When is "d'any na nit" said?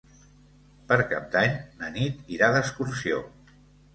1.35-2.33